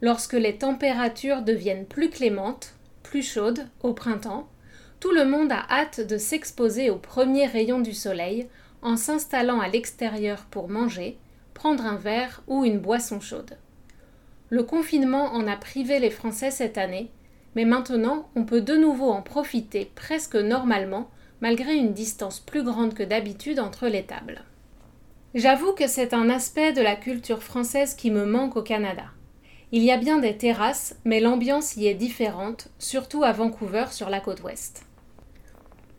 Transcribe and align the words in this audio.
Lorsque 0.00 0.32
les 0.32 0.58
températures 0.58 1.42
deviennent 1.42 1.86
plus 1.86 2.10
clémentes, 2.10 2.74
plus 3.04 3.22
chaudes, 3.22 3.68
au 3.84 3.92
printemps, 3.92 4.48
tout 4.98 5.12
le 5.12 5.24
monde 5.24 5.52
a 5.52 5.64
hâte 5.70 6.00
de 6.00 6.18
s'exposer 6.18 6.90
aux 6.90 6.98
premiers 6.98 7.46
rayons 7.46 7.78
du 7.78 7.94
soleil 7.94 8.48
en 8.82 8.96
s'installant 8.96 9.60
à 9.60 9.68
l'extérieur 9.68 10.46
pour 10.50 10.68
manger, 10.68 11.18
prendre 11.54 11.84
un 11.84 11.96
verre 11.96 12.42
ou 12.46 12.64
une 12.64 12.78
boisson 12.78 13.20
chaude. 13.20 13.56
Le 14.50 14.62
confinement 14.62 15.32
en 15.34 15.46
a 15.46 15.56
privé 15.56 15.98
les 15.98 16.10
Français 16.10 16.50
cette 16.50 16.78
année, 16.78 17.10
mais 17.54 17.64
maintenant 17.64 18.28
on 18.34 18.44
peut 18.44 18.60
de 18.60 18.76
nouveau 18.76 19.10
en 19.10 19.22
profiter 19.22 19.90
presque 19.94 20.36
normalement 20.36 21.10
malgré 21.40 21.76
une 21.76 21.92
distance 21.92 22.40
plus 22.40 22.62
grande 22.62 22.94
que 22.94 23.02
d'habitude 23.02 23.60
entre 23.60 23.88
les 23.88 24.04
tables. 24.04 24.42
J'avoue 25.34 25.72
que 25.72 25.86
c'est 25.86 26.14
un 26.14 26.30
aspect 26.30 26.72
de 26.72 26.80
la 26.80 26.96
culture 26.96 27.42
française 27.42 27.94
qui 27.94 28.10
me 28.10 28.24
manque 28.24 28.56
au 28.56 28.62
Canada. 28.62 29.04
Il 29.70 29.82
y 29.82 29.90
a 29.90 29.98
bien 29.98 30.18
des 30.18 30.38
terrasses, 30.38 30.96
mais 31.04 31.20
l'ambiance 31.20 31.76
y 31.76 31.86
est 31.86 31.94
différente, 31.94 32.68
surtout 32.78 33.22
à 33.22 33.32
Vancouver 33.32 33.84
sur 33.90 34.08
la 34.08 34.20
côte 34.20 34.42
ouest. 34.42 34.86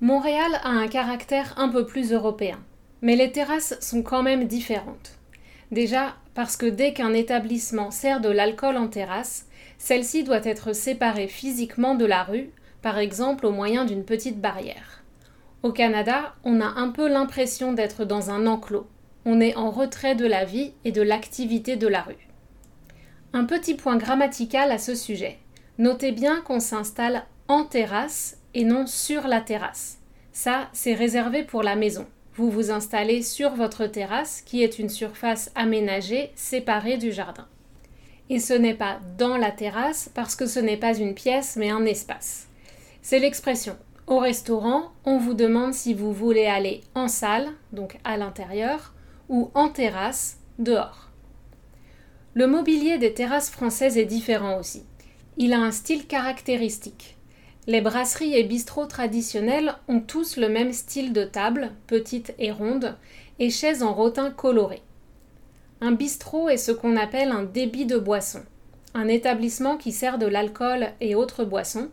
Montréal 0.01 0.59
a 0.63 0.69
un 0.69 0.87
caractère 0.87 1.53
un 1.57 1.69
peu 1.69 1.85
plus 1.85 2.11
européen, 2.11 2.59
mais 3.01 3.15
les 3.15 3.31
terrasses 3.31 3.77
sont 3.81 4.03
quand 4.03 4.23
même 4.23 4.45
différentes. 4.45 5.17
Déjà 5.71 6.15
parce 6.33 6.57
que 6.57 6.65
dès 6.65 6.93
qu'un 6.93 7.13
établissement 7.13 7.91
sert 7.91 8.21
de 8.21 8.29
l'alcool 8.29 8.77
en 8.77 8.87
terrasse, 8.87 9.45
celle-ci 9.77 10.23
doit 10.23 10.45
être 10.45 10.73
séparée 10.73 11.27
physiquement 11.27 11.95
de 11.95 12.05
la 12.05 12.23
rue, 12.23 12.49
par 12.81 12.97
exemple 12.97 13.45
au 13.45 13.51
moyen 13.51 13.85
d'une 13.85 14.05
petite 14.05 14.39
barrière. 14.39 15.03
Au 15.63 15.71
Canada, 15.71 16.35
on 16.43 16.61
a 16.61 16.65
un 16.65 16.89
peu 16.89 17.09
l'impression 17.09 17.73
d'être 17.73 18.05
dans 18.05 18.29
un 18.29 18.47
enclos. 18.47 18.87
On 19.25 19.41
est 19.41 19.55
en 19.55 19.69
retrait 19.69 20.15
de 20.15 20.25
la 20.25 20.45
vie 20.45 20.73
et 20.85 20.91
de 20.91 21.01
l'activité 21.01 21.75
de 21.75 21.87
la 21.87 22.01
rue. 22.01 22.27
Un 23.33 23.43
petit 23.43 23.75
point 23.75 23.97
grammatical 23.97 24.71
à 24.71 24.77
ce 24.77 24.95
sujet. 24.95 25.37
Notez 25.77 26.13
bien 26.13 26.41
qu'on 26.41 26.59
s'installe 26.59 27.25
en 27.47 27.65
terrasse 27.65 28.37
et 28.53 28.63
non 28.63 28.87
sur 28.87 29.27
la 29.27 29.41
terrasse. 29.41 29.97
Ça, 30.31 30.69
c'est 30.71 30.93
réservé 30.93 31.43
pour 31.43 31.63
la 31.63 31.75
maison. 31.75 32.07
Vous 32.39 32.49
vous 32.49 32.71
installez 32.71 33.21
sur 33.21 33.49
votre 33.49 33.85
terrasse 33.85 34.41
qui 34.45 34.63
est 34.63 34.79
une 34.79 34.87
surface 34.87 35.51
aménagée 35.55 36.31
séparée 36.35 36.95
du 36.95 37.11
jardin. 37.11 37.45
Et 38.29 38.39
ce 38.39 38.53
n'est 38.53 38.75
pas 38.75 39.01
dans 39.17 39.35
la 39.35 39.51
terrasse 39.51 40.09
parce 40.15 40.37
que 40.37 40.45
ce 40.45 40.61
n'est 40.61 40.77
pas 40.77 40.97
une 40.97 41.15
pièce 41.15 41.57
mais 41.57 41.69
un 41.69 41.83
espace. 41.83 42.47
C'est 43.01 43.19
l'expression. 43.19 43.75
Au 44.07 44.19
restaurant, 44.19 44.93
on 45.03 45.17
vous 45.17 45.33
demande 45.33 45.73
si 45.73 45.93
vous 45.93 46.13
voulez 46.13 46.45
aller 46.45 46.79
en 46.95 47.09
salle, 47.09 47.49
donc 47.73 47.97
à 48.05 48.15
l'intérieur, 48.15 48.93
ou 49.27 49.51
en 49.53 49.67
terrasse, 49.67 50.37
dehors. 50.59 51.09
Le 52.35 52.47
mobilier 52.47 52.97
des 52.97 53.13
terrasses 53.13 53.49
françaises 53.49 53.97
est 53.97 54.05
différent 54.05 54.57
aussi. 54.57 54.83
Il 55.35 55.51
a 55.51 55.59
un 55.59 55.71
style 55.71 56.07
caractéristique. 56.07 57.17
Les 57.67 57.81
brasseries 57.81 58.35
et 58.35 58.43
bistrots 58.43 58.87
traditionnels 58.87 59.75
ont 59.87 59.99
tous 59.99 60.37
le 60.37 60.49
même 60.49 60.73
style 60.73 61.13
de 61.13 61.23
table, 61.23 61.71
petite 61.87 62.33
et 62.39 62.51
ronde, 62.51 62.95
et 63.37 63.49
chaises 63.49 63.83
en 63.83 63.93
rotin 63.93 64.31
coloré. 64.31 64.81
Un 65.81 65.91
bistrot 65.91 66.49
est 66.49 66.57
ce 66.57 66.71
qu'on 66.71 66.97
appelle 66.97 67.31
un 67.31 67.43
débit 67.43 67.85
de 67.85 67.97
boisson, 67.97 68.41
un 68.93 69.07
établissement 69.07 69.77
qui 69.77 69.91
sert 69.91 70.17
de 70.17 70.25
l'alcool 70.25 70.89
et 70.99 71.15
autres 71.15 71.45
boissons, 71.45 71.89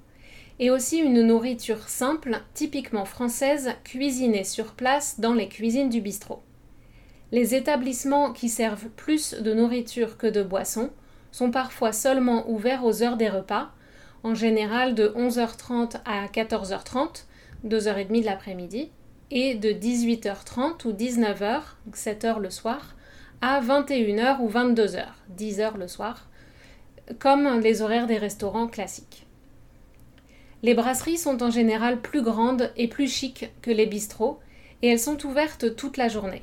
et 0.58 0.70
aussi 0.70 0.98
une 0.98 1.22
nourriture 1.22 1.88
simple, 1.88 2.40
typiquement 2.54 3.04
française, 3.04 3.72
cuisinée 3.84 4.44
sur 4.44 4.72
place 4.72 5.20
dans 5.20 5.34
les 5.34 5.48
cuisines 5.48 5.90
du 5.90 6.00
bistrot. 6.00 6.42
Les 7.32 7.54
établissements 7.54 8.32
qui 8.32 8.48
servent 8.48 8.88
plus 8.96 9.34
de 9.34 9.52
nourriture 9.52 10.16
que 10.16 10.26
de 10.26 10.42
boissons 10.42 10.90
sont 11.32 11.50
parfois 11.50 11.92
seulement 11.92 12.48
ouverts 12.48 12.84
aux 12.84 13.02
heures 13.02 13.16
des 13.16 13.28
repas, 13.28 13.72
en 14.26 14.34
général 14.34 14.96
de 14.96 15.06
11h30 15.10 16.00
à 16.04 16.26
14h30, 16.26 17.26
2h30 17.64 18.20
de 18.20 18.24
l'après-midi, 18.24 18.90
et 19.30 19.54
de 19.54 19.68
18h30 19.68 20.84
ou 20.84 20.92
19h, 20.92 21.60
7h 21.92 22.40
le 22.40 22.50
soir, 22.50 22.96
à 23.40 23.60
21h 23.60 24.40
ou 24.40 24.50
22h, 24.50 25.04
10h 25.38 25.78
le 25.78 25.86
soir, 25.86 26.28
comme 27.20 27.60
les 27.60 27.82
horaires 27.82 28.08
des 28.08 28.18
restaurants 28.18 28.66
classiques. 28.66 29.26
Les 30.64 30.74
brasseries 30.74 31.18
sont 31.18 31.44
en 31.44 31.50
général 31.50 32.00
plus 32.00 32.22
grandes 32.22 32.72
et 32.76 32.88
plus 32.88 33.08
chics 33.08 33.52
que 33.62 33.70
les 33.70 33.86
bistrots, 33.86 34.40
et 34.82 34.88
elles 34.88 34.98
sont 34.98 35.24
ouvertes 35.24 35.76
toute 35.76 35.96
la 35.96 36.08
journée. 36.08 36.42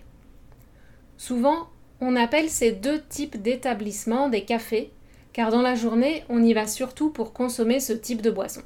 Souvent, 1.18 1.68
on 2.00 2.16
appelle 2.16 2.50
ces 2.50 2.72
deux 2.72 3.02
types 3.02 3.42
d'établissements 3.42 4.30
des 4.30 4.46
cafés, 4.46 4.94
car 5.34 5.52
dans 5.52 5.62
la 5.64 5.76
journée, 5.76 6.24
on 6.30 6.44
y 6.44 6.54
va 6.54 6.68
surtout 6.68 7.10
pour 7.10 7.34
consommer 7.34 7.80
ce 7.80 7.94
type 7.94 8.22
de 8.22 8.32
boisson. 8.32 8.62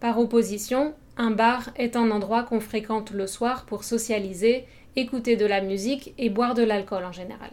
Par 0.00 0.18
opposition, 0.18 0.94
un 1.16 1.32
bar 1.32 1.70
est 1.76 1.96
un 1.96 2.12
endroit 2.12 2.44
qu'on 2.44 2.60
fréquente 2.60 3.10
le 3.10 3.26
soir 3.26 3.66
pour 3.66 3.82
socialiser, 3.82 4.66
écouter 4.94 5.36
de 5.36 5.46
la 5.46 5.60
musique 5.60 6.14
et 6.16 6.30
boire 6.30 6.54
de 6.54 6.62
l'alcool 6.62 7.04
en 7.04 7.12
général. 7.12 7.50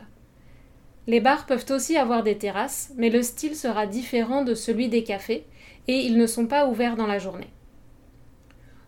Les 1.07 1.19
bars 1.19 1.45
peuvent 1.47 1.65
aussi 1.69 1.97
avoir 1.97 2.23
des 2.23 2.37
terrasses, 2.37 2.91
mais 2.95 3.09
le 3.09 3.23
style 3.23 3.55
sera 3.55 3.87
différent 3.87 4.43
de 4.43 4.53
celui 4.53 4.87
des 4.87 5.03
cafés 5.03 5.45
et 5.87 5.99
ils 5.99 6.17
ne 6.17 6.27
sont 6.27 6.47
pas 6.47 6.67
ouverts 6.67 6.95
dans 6.95 7.07
la 7.07 7.19
journée. 7.19 7.49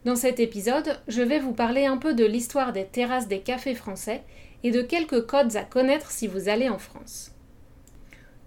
Dans 0.06 0.16
cet 0.16 0.40
épisode, 0.40 1.00
je 1.08 1.22
vais 1.22 1.40
vous 1.40 1.54
parler 1.54 1.86
un 1.86 1.98
peu 1.98 2.14
de 2.14 2.26
l'histoire 2.26 2.74
des 2.74 2.86
terrasses 2.86 3.28
des 3.28 3.40
cafés 3.40 3.76
français 3.76 4.24
et 4.64 4.72
de 4.72 4.82
quelques 4.82 5.26
codes 5.26 5.56
à 5.56 5.64
connaître 5.64 6.12
si 6.12 6.28
vous 6.28 6.50
allez 6.50 6.70
en 6.70 6.80
France. 6.80 7.37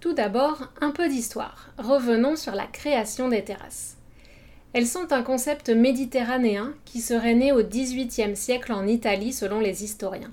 Tout 0.00 0.14
d'abord, 0.14 0.68
un 0.80 0.92
peu 0.92 1.10
d'histoire. 1.10 1.68
Revenons 1.76 2.34
sur 2.34 2.54
la 2.54 2.66
création 2.66 3.28
des 3.28 3.44
terrasses. 3.44 3.98
Elles 4.72 4.86
sont 4.86 5.12
un 5.12 5.22
concept 5.22 5.68
méditerranéen 5.68 6.72
qui 6.86 7.02
serait 7.02 7.34
né 7.34 7.52
au 7.52 7.62
XVIIIe 7.62 8.34
siècle 8.34 8.72
en 8.72 8.86
Italie 8.86 9.34
selon 9.34 9.60
les 9.60 9.84
historiens. 9.84 10.32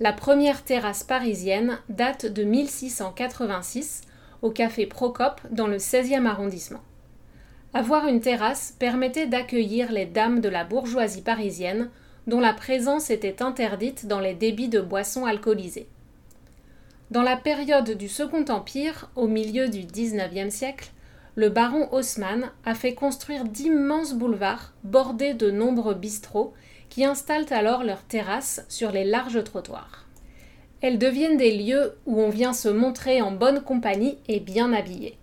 La 0.00 0.14
première 0.14 0.64
terrasse 0.64 1.02
parisienne 1.02 1.78
date 1.90 2.24
de 2.24 2.42
1686 2.44 4.00
au 4.40 4.50
café 4.50 4.86
Procope 4.86 5.42
dans 5.50 5.66
le 5.66 5.76
16e 5.76 6.24
arrondissement. 6.24 6.82
Avoir 7.74 8.06
une 8.06 8.20
terrasse 8.20 8.74
permettait 8.78 9.26
d'accueillir 9.26 9.92
les 9.92 10.06
dames 10.06 10.40
de 10.40 10.48
la 10.48 10.64
bourgeoisie 10.64 11.20
parisienne 11.20 11.90
dont 12.26 12.40
la 12.40 12.54
présence 12.54 13.10
était 13.10 13.42
interdite 13.42 14.06
dans 14.06 14.20
les 14.20 14.34
débits 14.34 14.70
de 14.70 14.80
boissons 14.80 15.26
alcoolisées. 15.26 15.88
Dans 17.12 17.22
la 17.22 17.36
période 17.36 17.92
du 17.92 18.08
Second 18.08 18.44
Empire, 18.48 19.08
au 19.14 19.28
milieu 19.28 19.68
du 19.68 19.84
XIXe 19.84 20.52
siècle, 20.52 20.90
le 21.36 21.50
baron 21.50 21.88
Haussmann 21.92 22.50
a 22.64 22.74
fait 22.74 22.94
construire 22.94 23.44
d'immenses 23.44 24.14
boulevards 24.14 24.72
bordés 24.82 25.32
de 25.32 25.52
nombreux 25.52 25.94
bistrots 25.94 26.52
qui 26.88 27.04
installent 27.04 27.52
alors 27.52 27.84
leurs 27.84 28.02
terrasses 28.02 28.64
sur 28.68 28.90
les 28.90 29.04
larges 29.04 29.44
trottoirs. 29.44 30.08
Elles 30.80 30.98
deviennent 30.98 31.36
des 31.36 31.56
lieux 31.56 31.96
où 32.06 32.20
on 32.20 32.28
vient 32.28 32.52
se 32.52 32.68
montrer 32.68 33.22
en 33.22 33.30
bonne 33.30 33.60
compagnie 33.60 34.18
et 34.26 34.40
bien 34.40 34.72
habillé. 34.72 35.16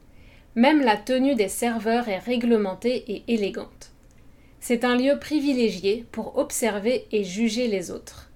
Même 0.56 0.82
la 0.82 0.96
tenue 0.96 1.36
des 1.36 1.50
serveurs 1.50 2.08
est 2.08 2.20
réglementée 2.20 3.04
et 3.12 3.24
élégante. 3.28 3.92
C'est 4.62 4.86
un 4.86 4.96
lieu 4.96 5.20
privilégié 5.20 6.06
pour 6.14 6.38
observer 6.38 7.08
et 7.12 7.26
juger 7.26 7.68
les 7.68 7.92
autres. 7.92 8.30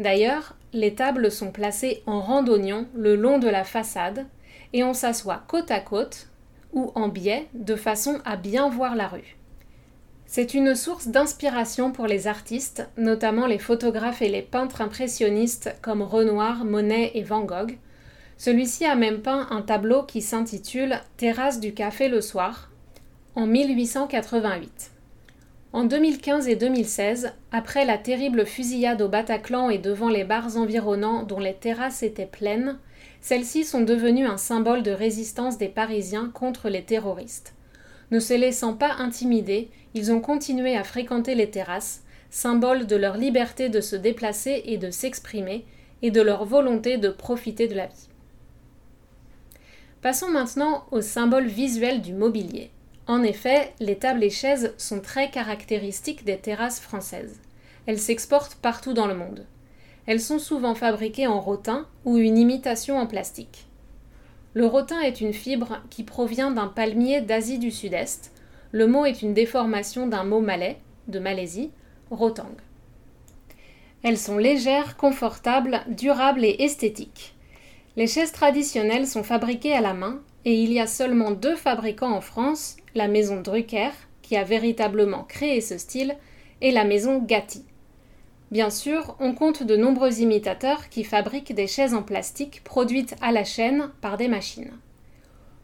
D'ailleurs, 0.00 0.56
les 0.72 0.94
tables 0.94 1.30
sont 1.30 1.52
placées 1.52 2.02
en 2.06 2.20
randonnion 2.20 2.86
le 2.94 3.16
long 3.16 3.38
de 3.38 3.48
la 3.48 3.64
façade 3.64 4.26
et 4.72 4.84
on 4.84 4.94
s'assoit 4.94 5.44
côte 5.48 5.70
à 5.70 5.80
côte 5.80 6.28
ou 6.72 6.92
en 6.94 7.08
biais 7.08 7.48
de 7.54 7.76
façon 7.76 8.20
à 8.24 8.36
bien 8.36 8.68
voir 8.68 8.96
la 8.96 9.08
rue. 9.08 9.36
C'est 10.24 10.54
une 10.54 10.74
source 10.74 11.08
d'inspiration 11.08 11.92
pour 11.92 12.06
les 12.06 12.26
artistes, 12.26 12.88
notamment 12.96 13.46
les 13.46 13.58
photographes 13.58 14.22
et 14.22 14.30
les 14.30 14.40
peintres 14.40 14.80
impressionnistes 14.80 15.74
comme 15.82 16.00
Renoir, 16.00 16.64
Monet 16.64 17.10
et 17.14 17.22
Van 17.22 17.42
Gogh. 17.42 17.76
Celui-ci 18.38 18.86
a 18.86 18.94
même 18.94 19.20
peint 19.20 19.46
un 19.50 19.60
tableau 19.60 20.04
qui 20.04 20.22
s'intitule 20.22 21.00
Terrasse 21.18 21.60
du 21.60 21.74
café 21.74 22.08
le 22.08 22.22
soir 22.22 22.70
en 23.34 23.46
1888. 23.46 24.91
En 25.74 25.84
2015 25.84 26.48
et 26.48 26.56
2016, 26.56 27.32
après 27.50 27.86
la 27.86 27.96
terrible 27.96 28.44
fusillade 28.44 29.00
au 29.00 29.08
Bataclan 29.08 29.70
et 29.70 29.78
devant 29.78 30.10
les 30.10 30.24
bars 30.24 30.58
environnants 30.58 31.22
dont 31.22 31.38
les 31.38 31.54
terrasses 31.54 32.02
étaient 32.02 32.26
pleines, 32.26 32.78
celles-ci 33.22 33.64
sont 33.64 33.80
devenues 33.80 34.26
un 34.26 34.36
symbole 34.36 34.82
de 34.82 34.90
résistance 34.90 35.56
des 35.56 35.68
Parisiens 35.68 36.30
contre 36.34 36.68
les 36.68 36.82
terroristes. 36.82 37.54
Ne 38.10 38.20
se 38.20 38.34
laissant 38.34 38.74
pas 38.74 38.96
intimider, 38.98 39.70
ils 39.94 40.12
ont 40.12 40.20
continué 40.20 40.76
à 40.76 40.84
fréquenter 40.84 41.34
les 41.34 41.50
terrasses, 41.50 42.02
symbole 42.28 42.86
de 42.86 42.96
leur 42.96 43.16
liberté 43.16 43.70
de 43.70 43.80
se 43.80 43.96
déplacer 43.96 44.62
et 44.66 44.76
de 44.76 44.90
s'exprimer, 44.90 45.64
et 46.02 46.10
de 46.10 46.20
leur 46.20 46.44
volonté 46.44 46.98
de 46.98 47.08
profiter 47.08 47.66
de 47.66 47.76
la 47.76 47.86
vie. 47.86 48.08
Passons 50.02 50.28
maintenant 50.28 50.84
au 50.90 51.00
symbole 51.00 51.46
visuel 51.46 52.02
du 52.02 52.12
mobilier. 52.12 52.70
En 53.06 53.22
effet, 53.22 53.72
les 53.80 53.96
tables 53.96 54.22
et 54.22 54.30
chaises 54.30 54.74
sont 54.78 55.00
très 55.00 55.30
caractéristiques 55.30 56.24
des 56.24 56.38
terrasses 56.38 56.80
françaises. 56.80 57.40
Elles 57.86 57.98
s'exportent 57.98 58.54
partout 58.54 58.92
dans 58.92 59.06
le 59.06 59.16
monde. 59.16 59.46
Elles 60.06 60.20
sont 60.20 60.38
souvent 60.38 60.74
fabriquées 60.74 61.26
en 61.26 61.40
rotin 61.40 61.86
ou 62.04 62.16
une 62.16 62.38
imitation 62.38 62.98
en 62.98 63.06
plastique. 63.06 63.66
Le 64.54 64.66
rotin 64.66 65.00
est 65.00 65.20
une 65.20 65.32
fibre 65.32 65.78
qui 65.90 66.04
provient 66.04 66.50
d'un 66.50 66.68
palmier 66.68 67.20
d'Asie 67.20 67.58
du 67.58 67.70
Sud-Est. 67.70 68.32
Le 68.70 68.86
mot 68.86 69.04
est 69.04 69.22
une 69.22 69.34
déformation 69.34 70.06
d'un 70.06 70.24
mot 70.24 70.40
malais, 70.40 70.78
de 71.08 71.18
Malaisie, 71.18 71.70
rotang. 72.10 72.50
Elles 74.02 74.18
sont 74.18 74.38
légères, 74.38 74.96
confortables, 74.96 75.82
durables 75.88 76.44
et 76.44 76.56
esthétiques. 76.60 77.34
Les 77.96 78.06
chaises 78.06 78.32
traditionnelles 78.32 79.06
sont 79.06 79.22
fabriquées 79.22 79.74
à 79.74 79.80
la 79.80 79.94
main 79.94 80.20
et 80.44 80.54
il 80.54 80.72
y 80.72 80.80
a 80.80 80.86
seulement 80.86 81.30
deux 81.30 81.56
fabricants 81.56 82.12
en 82.12 82.20
France, 82.20 82.76
la 82.94 83.08
maison 83.08 83.40
Drucker, 83.40 83.90
qui 84.22 84.36
a 84.36 84.44
véritablement 84.44 85.24
créé 85.24 85.60
ce 85.60 85.78
style, 85.78 86.16
et 86.60 86.70
la 86.70 86.84
maison 86.84 87.18
Gatti. 87.18 87.64
Bien 88.50 88.70
sûr, 88.70 89.16
on 89.18 89.34
compte 89.34 89.62
de 89.62 89.76
nombreux 89.76 90.20
imitateurs 90.20 90.88
qui 90.88 91.04
fabriquent 91.04 91.54
des 91.54 91.66
chaises 91.66 91.94
en 91.94 92.02
plastique 92.02 92.62
produites 92.64 93.16
à 93.20 93.32
la 93.32 93.44
chaîne 93.44 93.90
par 94.00 94.16
des 94.16 94.28
machines. 94.28 94.72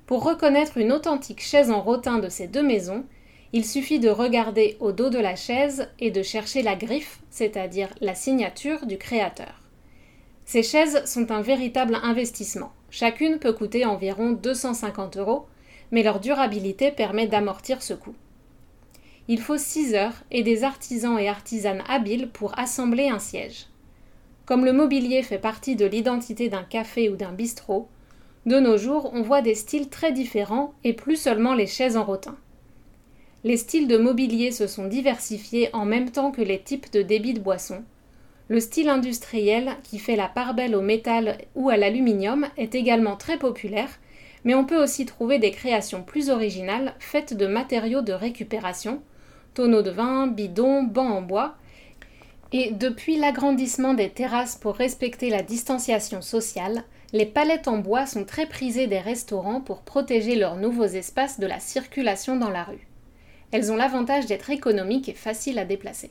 Pour 0.07 0.25
reconnaître 0.25 0.79
une 0.79 0.93
authentique 0.93 1.43
chaise 1.43 1.71
en 1.71 1.83
rotin 1.83 2.19
de 2.19 2.31
ces 2.31 2.49
deux 2.49 2.63
maisons, 2.63 3.05
il 3.53 3.67
suffit 3.67 3.99
de 3.99 4.09
regarder 4.09 4.77
au 4.81 4.93
dos 4.93 5.11
de 5.11 5.19
la 5.19 5.37
chaise 5.37 5.89
et 5.99 6.11
de 6.11 6.23
chercher 6.23 6.63
la 6.63 6.77
griffe, 6.77 7.21
c'est-à-dire 7.31 7.89
la 8.01 8.15
signature 8.15 8.87
du 8.87 8.97
créateur. 8.97 9.63
Ces 10.47 10.63
chaises 10.63 11.05
sont 11.05 11.31
un 11.31 11.43
véritable 11.43 11.99
investissement. 12.03 12.73
Chacune 12.91 13.39
peut 13.39 13.53
coûter 13.53 13.85
environ 13.85 14.33
250 14.33 15.17
euros, 15.19 15.47
mais 15.91 16.03
leur 16.03 16.21
durabilité 16.21 16.91
permet 16.91 17.27
d'amortir 17.27 17.83
ce 17.83 17.95
coût. 17.95 18.15
Il 19.29 19.41
faut 19.41 19.59
6 19.59 19.95
heures 19.95 20.25
et 20.31 20.43
des 20.43 20.65
artisans 20.65 21.19
et 21.19 21.29
artisanes 21.29 21.83
habiles 21.89 22.31
pour 22.31 22.59
assembler 22.59 23.09
un 23.09 23.19
siège. 23.19 23.67
Comme 24.47 24.65
le 24.65 24.73
mobilier 24.73 25.23
fait 25.23 25.39
partie 25.39 25.77
de 25.77 25.85
l'identité 25.85 26.49
d'un 26.49 26.63
café 26.63 27.11
ou 27.11 27.17
d'un 27.17 27.33
bistrot, 27.33 27.89
de 28.47 28.59
nos 28.59 28.79
jours 28.79 29.11
on 29.13 29.21
voit 29.21 29.43
des 29.43 29.55
styles 29.55 29.91
très 29.91 30.13
différents 30.13 30.73
et 30.85 30.95
plus 30.95 31.17
seulement 31.17 31.55
les 31.55 31.67
chaises 31.67 31.99
en 31.99 32.05
rotin. 32.05 32.37
Les 33.45 33.59
styles 33.59 33.87
de 33.87 33.99
mobilier 33.99 34.51
se 34.51 34.67
sont 34.67 34.87
diversifiés 34.87 35.69
en 35.75 35.85
même 35.85 36.11
temps 36.11 36.31
que 36.31 36.41
les 36.41 36.61
types 36.61 36.91
de 36.91 37.03
débit 37.03 37.35
de 37.35 37.41
boissons, 37.41 37.85
le 38.49 38.61
style 38.61 38.89
industriel, 38.89 39.77
qui 39.83 39.99
fait 39.99 40.17
la 40.17 40.29
part 40.29 40.55
belle 40.55 40.75
au 40.75 40.81
métal 40.81 41.39
ou 41.55 41.69
à 41.69 41.77
l'aluminium, 41.77 42.47
est 42.57 42.75
également 42.75 43.17
très 43.17 43.39
populaire, 43.39 43.91
mais 44.45 44.55
on 44.55 44.65
peut 44.65 44.83
aussi 44.83 45.05
trouver 45.05 45.39
des 45.39 45.51
créations 45.51 46.03
plus 46.03 46.31
originales 46.31 46.95
faites 46.99 47.35
de 47.35 47.47
matériaux 47.47 48.01
de 48.01 48.13
récupération, 48.13 49.03
tonneaux 49.53 49.83
de 49.83 49.91
vin, 49.91 50.27
bidons, 50.29 50.83
bancs 50.83 51.13
en 51.13 51.23
bois. 51.23 51.57
Et 52.53 52.71
depuis 52.71 53.19
l'agrandissement 53.19 53.93
des 53.93 54.09
terrasses 54.09 54.57
pour 54.57 54.77
respecter 54.77 55.29
la 55.29 55.43
distanciation 55.43 56.23
sociale, 56.23 56.85
les 57.13 57.27
palettes 57.27 57.69
en 57.69 57.79
bois 57.79 58.07
sont 58.07 58.25
très 58.25 58.47
prisées 58.47 58.87
des 58.87 58.99
restaurants 58.99 59.61
pour 59.61 59.83
protéger 59.83 60.37
leurs 60.37 60.57
nouveaux 60.57 60.85
espaces 60.85 61.39
de 61.39 61.47
la 61.47 61.61
circulation 61.61 62.37
dans 62.37 62.51
la 62.51 62.65
rue. 62.65 62.87
Elles 63.51 63.73
ont 63.73 63.77
l'avantage 63.77 64.27
d'être 64.27 64.51
économiques 64.51 65.09
et 65.09 65.15
faciles 65.15 65.59
à 65.59 65.65
déplacer. 65.65 66.11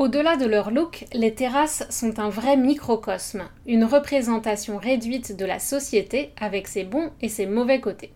Au-delà 0.00 0.38
de 0.38 0.46
leur 0.46 0.70
look, 0.70 1.04
les 1.12 1.34
terrasses 1.34 1.84
sont 1.90 2.20
un 2.20 2.30
vrai 2.30 2.56
microcosme, 2.56 3.42
une 3.66 3.84
représentation 3.84 4.78
réduite 4.78 5.36
de 5.36 5.44
la 5.44 5.58
société 5.58 6.30
avec 6.40 6.68
ses 6.68 6.84
bons 6.84 7.10
et 7.20 7.28
ses 7.28 7.44
mauvais 7.44 7.80
côtés. 7.80 8.10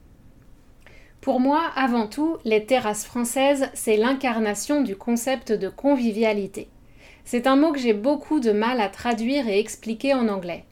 Pour 1.20 1.40
moi, 1.40 1.60
avant 1.76 2.06
tout, 2.06 2.38
les 2.46 2.64
terrasses 2.64 3.04
françaises, 3.04 3.68
c'est 3.74 3.98
l'incarnation 3.98 4.80
du 4.80 4.96
concept 4.96 5.52
de 5.52 5.68
convivialité. 5.68 6.68
C'est 7.26 7.46
un 7.46 7.54
mot 7.54 7.70
que 7.70 7.78
j'ai 7.78 7.92
beaucoup 7.92 8.40
de 8.40 8.52
mal 8.52 8.80
à 8.80 8.88
traduire 8.88 9.46
et 9.46 9.58
expliquer 9.58 10.14
en 10.14 10.28
anglais. 10.28 10.64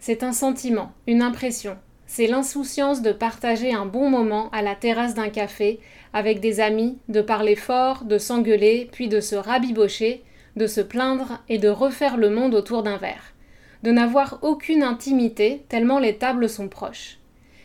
C'est 0.00 0.24
un 0.24 0.32
sentiment, 0.32 0.90
une 1.06 1.22
impression. 1.22 1.76
C'est 2.08 2.26
l'insouciance 2.26 3.02
de 3.02 3.12
partager 3.12 3.72
un 3.72 3.86
bon 3.86 4.10
moment 4.10 4.50
à 4.50 4.62
la 4.62 4.74
terrasse 4.74 5.14
d'un 5.14 5.28
café 5.28 5.78
avec 6.12 6.40
des 6.40 6.58
amis, 6.58 6.98
de 7.08 7.20
parler 7.20 7.54
fort, 7.54 8.02
de 8.02 8.18
s'engueuler, 8.18 8.88
puis 8.90 9.06
de 9.06 9.20
se 9.20 9.36
rabibocher, 9.36 10.24
de 10.56 10.66
se 10.66 10.80
plaindre 10.80 11.42
et 11.48 11.58
de 11.58 11.68
refaire 11.68 12.16
le 12.16 12.30
monde 12.30 12.54
autour 12.54 12.82
d'un 12.82 12.96
verre, 12.96 13.34
de 13.82 13.90
n'avoir 13.90 14.38
aucune 14.42 14.82
intimité 14.82 15.64
tellement 15.68 15.98
les 15.98 16.16
tables 16.16 16.48
sont 16.48 16.68
proches, 16.68 17.18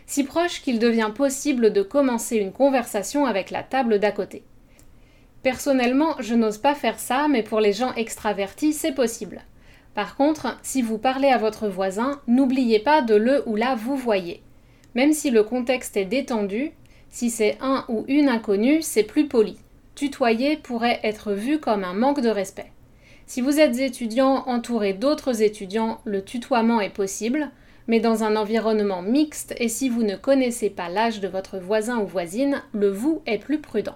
si 0.05 0.23
proches 0.23 0.61
qu'il 0.61 0.77
devient 0.77 1.11
possible 1.15 1.73
de 1.73 1.81
commencer 1.81 2.37
une 2.37 2.51
conversation 2.51 3.25
avec 3.25 3.49
la 3.49 3.63
table 3.63 3.99
d'à 3.99 4.11
côté. 4.11 4.43
Personnellement, 5.43 6.15
je 6.19 6.35
n'ose 6.35 6.59
pas 6.59 6.75
faire 6.75 6.99
ça, 6.99 7.27
mais 7.27 7.41
pour 7.41 7.61
les 7.61 7.73
gens 7.73 7.93
extravertis, 7.95 8.73
c'est 8.73 8.93
possible. 8.93 9.41
Par 9.95 10.15
contre, 10.15 10.57
si 10.61 10.81
vous 10.81 10.97
parlez 10.97 11.29
à 11.29 11.37
votre 11.37 11.67
voisin, 11.67 12.21
n'oubliez 12.27 12.79
pas 12.79 13.01
de 13.01 13.15
le 13.15 13.43
ou 13.47 13.55
la 13.55 13.75
vous 13.75 13.95
voyez. 13.95 14.43
Même 14.93 15.13
si 15.13 15.31
le 15.31 15.43
contexte 15.43 15.97
est 15.97 16.05
détendu, 16.05 16.71
si 17.09 17.29
c'est 17.29 17.57
un 17.59 17.85
ou 17.89 18.05
une 18.07 18.29
inconnue, 18.29 18.81
c'est 18.81 19.03
plus 19.03 19.27
poli. 19.27 19.57
Tutoyer 19.95 20.57
pourrait 20.57 20.99
être 21.03 21.33
vu 21.33 21.59
comme 21.59 21.83
un 21.83 21.93
manque 21.93 22.21
de 22.21 22.29
respect. 22.29 22.71
Si 23.31 23.39
vous 23.39 23.61
êtes 23.61 23.79
étudiant 23.79 24.43
entouré 24.45 24.91
d'autres 24.91 25.41
étudiants, 25.41 26.01
le 26.03 26.21
tutoiement 26.21 26.81
est 26.81 26.89
possible, 26.89 27.49
mais 27.87 28.01
dans 28.01 28.25
un 28.25 28.35
environnement 28.35 29.01
mixte 29.01 29.55
et 29.57 29.69
si 29.69 29.87
vous 29.87 30.03
ne 30.03 30.17
connaissez 30.17 30.69
pas 30.69 30.89
l'âge 30.89 31.21
de 31.21 31.29
votre 31.29 31.57
voisin 31.57 31.99
ou 31.99 32.05
voisine, 32.05 32.61
le 32.73 32.89
vous 32.89 33.21
est 33.25 33.37
plus 33.37 33.61
prudent. 33.61 33.95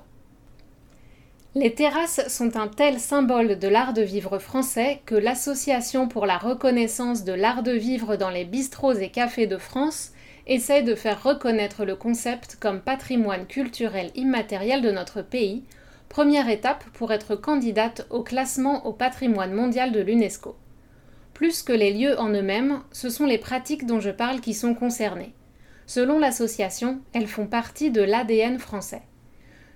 Les 1.54 1.74
terrasses 1.74 2.26
sont 2.30 2.56
un 2.56 2.70
tel 2.70 2.98
symbole 2.98 3.60
de 3.60 3.68
l'art 3.68 3.92
de 3.92 4.04
vivre 4.04 4.40
français 4.40 5.02
que 5.06 5.16
l'Association 5.16 6.08
pour 6.08 6.26
la 6.26 6.38
reconnaissance 6.38 7.26
de 7.26 7.34
l'art 7.34 7.62
de 7.62 7.74
vivre 7.74 8.16
dans 8.16 8.30
les 8.30 8.46
bistrots 8.46 8.94
et 8.94 9.10
cafés 9.10 9.48
de 9.48 9.58
France 9.58 10.14
essaie 10.48 10.82
de 10.82 10.96
faire 10.96 11.22
reconnaître 11.22 11.84
le 11.84 11.98
concept 11.98 12.56
comme 12.58 12.80
patrimoine 12.80 13.48
culturel 13.48 14.12
immatériel 14.16 14.82
de 14.82 14.92
notre 14.92 15.22
pays 15.22 15.66
première 16.16 16.48
étape 16.48 16.86
pour 16.94 17.12
être 17.12 17.36
candidate 17.36 18.08
au 18.10 18.24
classement 18.24 18.86
au 18.86 18.94
patrimoine 18.94 19.52
mondial 19.52 19.92
de 19.92 20.00
l'UNESCO. 20.00 20.56
Plus 21.34 21.62
que 21.62 21.74
les 21.74 21.92
lieux 21.92 22.18
en 22.18 22.30
eux-mêmes, 22.30 22.80
ce 22.94 23.10
sont 23.10 23.26
les 23.26 23.38
pratiques 23.38 23.86
dont 23.86 24.00
je 24.00 24.12
parle 24.12 24.40
qui 24.40 24.54
sont 24.54 24.76
concernées. 24.76 25.34
Selon 25.88 26.18
l'association, 26.18 27.02
elles 27.12 27.28
font 27.28 27.48
partie 27.48 27.92
de 27.92 28.02
l'ADN 28.02 28.60
français. 28.60 29.02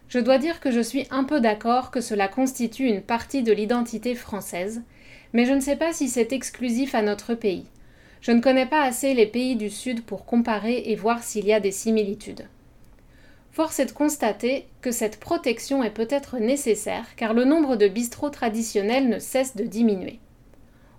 Je 0.08 0.20
dois 0.20 0.38
dire 0.38 0.62
que 0.62 0.72
je 0.72 0.80
suis 0.80 1.08
un 1.12 1.26
peu 1.26 1.42
d'accord 1.42 1.92
que 1.92 2.00
cela 2.00 2.30
constitue 2.30 2.88
une 2.88 3.02
partie 3.02 3.44
de 3.44 3.52
l'identité 3.52 4.16
française, 4.16 4.82
mais 5.34 5.44
je 5.44 5.52
ne 5.52 5.60
sais 5.60 5.76
pas 5.76 5.92
si 5.92 6.08
c'est 6.08 6.32
exclusif 6.32 6.96
à 6.96 7.02
notre 7.02 7.34
pays. 7.34 7.66
Je 8.22 8.32
ne 8.32 8.40
connais 8.40 8.66
pas 8.66 8.84
assez 8.84 9.14
les 9.14 9.28
pays 9.28 9.58
du 9.58 9.70
Sud 9.70 10.06
pour 10.06 10.24
comparer 10.24 10.84
et 10.86 10.96
voir 10.96 11.22
s'il 11.22 11.46
y 11.46 11.52
a 11.52 11.60
des 11.60 11.72
similitudes. 11.72 12.48
Force 13.60 13.80
est 13.80 13.88
de 13.88 13.92
constater 13.92 14.68
que 14.80 14.90
cette 14.90 15.20
protection 15.20 15.84
est 15.84 15.90
peut-être 15.90 16.38
nécessaire 16.38 17.14
car 17.18 17.34
le 17.34 17.44
nombre 17.44 17.76
de 17.76 17.90
bistrots 17.90 18.30
traditionnels 18.30 19.10
ne 19.10 19.20
cesse 19.20 19.58
de 19.58 19.66
diminuer. 19.66 20.20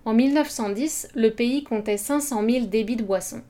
En 0.05 0.13
1910, 0.13 1.07
le 1.15 1.31
pays 1.31 1.63
comptait 1.63 1.97
500 1.97 2.47
000 2.47 2.65
débits 2.67 2.97
de 2.97 3.03
boissons. 3.03 3.41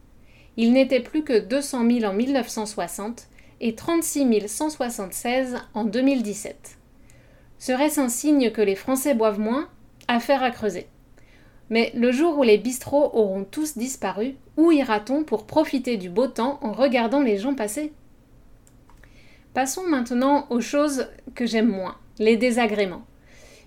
Il 0.56 0.72
n'était 0.72 1.02
plus 1.02 1.26
que 1.26 1.38
200 1.38 1.92
000 1.92 2.10
en 2.10 2.14
1960 2.14 3.28
et 3.60 3.76
36 3.76 4.48
176 4.48 5.58
en 5.74 5.84
2017. 5.84 6.78
Serait-ce 7.60 8.00
un 8.00 8.08
signe 8.08 8.50
que 8.52 8.62
les 8.62 8.76
Français 8.76 9.14
boivent 9.14 9.42
moins? 9.42 9.68
Affaire 10.08 10.42
à 10.42 10.52
creuser. 10.52 10.88
Mais 11.70 11.92
le 11.96 12.14
jour 12.14 12.40
où 12.40 12.44
les 12.44 12.58
bistrots 12.58 13.12
auront 13.12 13.44
tous 13.44 13.78
disparu, 13.78 14.38
où 14.56 14.72
ira-t-on 14.72 15.26
pour 15.26 15.46
profiter 15.46 15.98
du 15.98 16.10
beau 16.10 16.28
temps 16.28 16.60
en 16.62 16.72
regardant 16.72 17.20
les 17.20 17.38
gens 17.38 17.56
passer? 17.56 17.92
Passons 19.54 19.86
maintenant 19.86 20.48
aux 20.50 20.62
choses 20.62 21.10
que 21.36 21.46
j'aime 21.46 21.68
moins, 21.68 21.98
les 22.20 22.38
désagréments. 22.38 23.06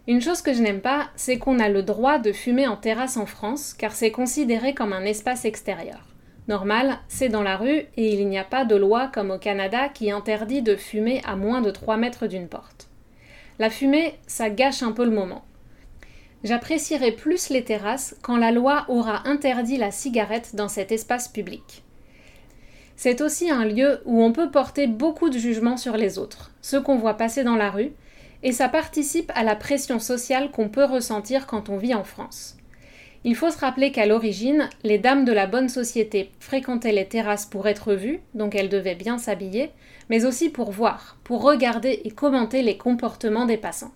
Une 0.07 0.23
chose 0.23 0.41
que 0.41 0.55
je 0.55 0.63
n'aime 0.63 0.81
pas, 0.81 1.11
c'est 1.15 1.37
qu'on 1.37 1.59
a 1.59 1.69
le 1.69 1.83
droit 1.83 2.19
de 2.19 2.33
fumer 2.33 2.67
en 2.67 2.77
terrasse 2.77 3.19
en 3.19 3.27
France, 3.27 3.75
car 3.75 3.93
c'est 3.93 4.11
considéré 4.11 4.73
comme 4.73 4.95
un 4.95 5.05
espace 5.05 5.45
extérieur. 5.45 6.07
Normal, 6.49 6.99
c'est 7.09 7.29
dans 7.29 7.43
la 7.43 7.59
rue 7.59 7.83
et 7.97 8.15
il 8.15 8.27
n'y 8.29 8.39
a 8.39 8.45
pas 8.45 8.65
de 8.65 8.77
loi 8.77 9.11
comme 9.13 9.31
au 9.31 9.39
Canada 9.39 9.91
qui 9.91 10.11
interdit 10.11 10.63
de 10.63 10.75
fumer 10.75 11.21
à 11.27 11.37
moins 11.37 11.61
de 11.61 11.71
3 11.71 11.99
mètres 11.99 12.27
d'une 12.27 12.49
porte. 12.49 12.89
La 13.59 13.69
fumée, 13.69 14.15
ça 14.27 14.49
gâche 14.49 14.83
un 14.83 14.93
peu 14.93 15.05
le 15.05 15.11
moment. 15.11 15.45
J'apprécierai 16.45 17.13
plus 17.13 17.51
les 17.51 17.65
terrasses 17.65 18.17
quand 18.23 18.39
la 18.39 18.53
loi 18.53 18.87
aura 18.89 19.29
interdit 19.29 19.77
la 19.77 19.91
cigarette 19.91 20.57
dans 20.57 20.69
cet 20.69 20.93
espace 20.93 21.29
public. 21.29 21.84
C'est 22.97 23.21
aussi 23.21 23.51
un 23.51 23.65
lieu 23.65 24.01
où 24.05 24.23
on 24.23 24.33
peut 24.33 24.51
porter 24.51 24.87
beaucoup 24.87 25.31
de 25.31 25.39
jugements 25.39 25.77
sur 25.77 25.97
les 25.97 26.19
autres, 26.19 26.53
ceux 26.63 26.81
qu'on 26.81 26.97
voit 26.97 27.15
passer 27.15 27.45
dans 27.45 27.57
la 27.57 27.71
rue, 27.71 27.93
et 28.43 28.53
ça 28.53 28.69
participe 28.69 29.33
à 29.35 29.43
la 29.43 29.57
pression 29.57 29.99
sociale 29.99 30.51
qu'on 30.51 30.69
peut 30.69 30.85
ressentir 30.85 31.47
quand 31.47 31.69
on 31.71 31.77
vit 31.77 31.95
en 31.95 32.05
France. 32.05 32.57
Il 33.27 33.35
faut 33.35 33.51
se 33.51 33.59
rappeler 33.59 33.91
qu'à 33.91 34.05
l'origine, 34.05 34.69
les 34.83 34.99
dames 34.99 35.25
de 35.25 35.33
la 35.33 35.47
bonne 35.47 35.71
société 35.71 36.31
fréquentaient 36.41 36.93
les 36.93 37.09
terrasses 37.09 37.47
pour 37.47 37.67
être 37.67 37.95
vues, 37.95 38.21
donc 38.35 38.55
elles 38.55 38.69
devaient 38.69 38.95
bien 38.95 39.17
s'habiller, 39.17 39.71
mais 40.11 40.27
aussi 40.27 40.51
pour 40.51 40.71
voir, 40.71 41.17
pour 41.25 41.43
regarder 41.43 42.03
et 42.05 42.11
commenter 42.11 42.63
les 42.63 42.77
comportements 42.77 43.47
des 43.47 43.57
passants. 43.57 43.93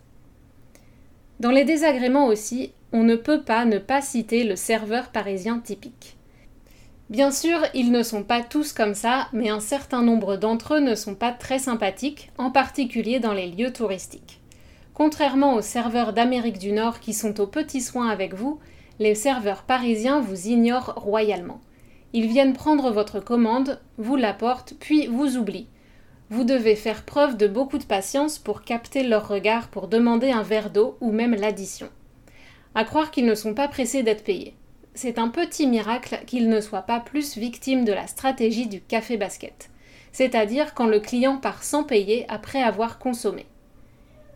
Dans 1.40 1.50
les 1.50 1.64
désagréments 1.64 2.26
aussi, 2.26 2.72
on 2.92 3.04
ne 3.04 3.16
peut 3.16 3.42
pas 3.42 3.66
ne 3.66 3.78
pas 3.78 4.00
citer 4.00 4.44
le 4.44 4.56
serveur 4.56 5.10
parisien 5.10 5.58
typique. 5.58 6.17
Bien 7.10 7.30
sûr, 7.30 7.60
ils 7.72 7.90
ne 7.90 8.02
sont 8.02 8.22
pas 8.22 8.42
tous 8.42 8.74
comme 8.74 8.94
ça, 8.94 9.28
mais 9.32 9.48
un 9.48 9.60
certain 9.60 10.02
nombre 10.02 10.36
d'entre 10.36 10.74
eux 10.74 10.80
ne 10.80 10.94
sont 10.94 11.14
pas 11.14 11.32
très 11.32 11.58
sympathiques, 11.58 12.30
en 12.36 12.50
particulier 12.50 13.18
dans 13.18 13.32
les 13.32 13.46
lieux 13.46 13.72
touristiques. 13.72 14.40
Contrairement 14.92 15.54
aux 15.54 15.62
serveurs 15.62 16.12
d'Amérique 16.12 16.58
du 16.58 16.70
Nord 16.70 17.00
qui 17.00 17.14
sont 17.14 17.40
aux 17.40 17.46
petits 17.46 17.80
soins 17.80 18.10
avec 18.10 18.34
vous, 18.34 18.58
les 18.98 19.14
serveurs 19.14 19.62
parisiens 19.62 20.20
vous 20.20 20.48
ignorent 20.48 20.92
royalement. 20.96 21.62
Ils 22.12 22.26
viennent 22.26 22.52
prendre 22.52 22.90
votre 22.90 23.20
commande, 23.20 23.80
vous 23.96 24.16
l'apportent, 24.16 24.74
puis 24.78 25.06
vous 25.06 25.38
oublient. 25.38 25.68
Vous 26.28 26.44
devez 26.44 26.76
faire 26.76 27.04
preuve 27.04 27.38
de 27.38 27.46
beaucoup 27.46 27.78
de 27.78 27.84
patience 27.84 28.38
pour 28.38 28.60
capter 28.60 29.02
leur 29.02 29.28
regard 29.28 29.68
pour 29.68 29.88
demander 29.88 30.30
un 30.30 30.42
verre 30.42 30.68
d'eau 30.68 30.98
ou 31.00 31.10
même 31.10 31.34
l'addition. 31.34 31.88
À 32.74 32.84
croire 32.84 33.10
qu'ils 33.10 33.24
ne 33.24 33.34
sont 33.34 33.54
pas 33.54 33.68
pressés 33.68 34.02
d'être 34.02 34.24
payés. 34.24 34.57
C'est 35.00 35.20
un 35.20 35.28
petit 35.28 35.68
miracle 35.68 36.18
qu'ils 36.26 36.48
ne 36.48 36.60
soient 36.60 36.82
pas 36.82 36.98
plus 36.98 37.36
victimes 37.36 37.84
de 37.84 37.92
la 37.92 38.08
stratégie 38.08 38.66
du 38.66 38.80
café 38.80 39.16
basket, 39.16 39.70
c'est-à-dire 40.10 40.74
quand 40.74 40.88
le 40.88 40.98
client 40.98 41.36
part 41.36 41.62
sans 41.62 41.84
payer 41.84 42.26
après 42.28 42.60
avoir 42.60 42.98
consommé. 42.98 43.46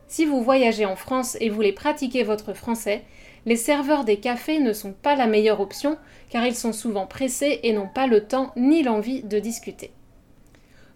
Si 0.07 0.25
vous 0.25 0.41
voyagez 0.41 0.87
en 0.87 0.95
France 0.95 1.37
et 1.41 1.49
voulez 1.49 1.73
pratiquer 1.73 2.23
votre 2.23 2.53
français, 2.53 3.03
les 3.45 3.57
serveurs 3.57 4.05
des 4.05 4.21
cafés 4.21 4.61
ne 4.61 4.73
sont 4.73 4.93
pas 4.93 5.17
la 5.17 5.27
meilleure 5.27 5.59
option 5.59 5.99
car 6.31 6.47
ils 6.47 6.55
sont 6.55 6.73
souvent 6.73 7.09
pressés 7.09 7.59
et 7.65 7.73
n'ont 7.73 7.91
pas 7.93 8.07
le 8.07 8.25
temps 8.25 8.53
ni 8.55 8.85
l'envie 8.85 9.25
de 9.25 9.41
discuter. 9.41 9.91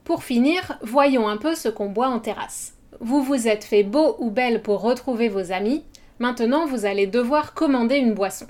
Pour 0.04 0.22
finir, 0.22 0.78
voyons 0.82 1.26
un 1.26 1.38
peu 1.38 1.56
ce 1.56 1.68
qu'on 1.68 1.90
boit 1.90 2.06
en 2.06 2.20
terrasse. 2.20 2.74
Vous 3.00 3.20
vous 3.20 3.48
êtes 3.48 3.64
fait 3.64 3.82
beau 3.82 4.14
ou 4.20 4.30
belle 4.30 4.62
pour 4.62 4.80
retrouver 4.80 5.28
vos 5.28 5.50
amis, 5.50 5.82
maintenant 6.20 6.66
vous 6.66 6.86
allez 6.86 7.08
devoir 7.08 7.52
commander 7.52 7.96
une 7.96 8.14
boisson. 8.14 8.46